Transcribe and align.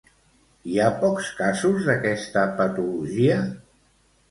Hi 0.71 0.79
ha 0.79 0.87
pocs 1.03 1.29
casos 1.41 1.85
d'aquesta 1.91 2.47
patologia? 2.63 3.39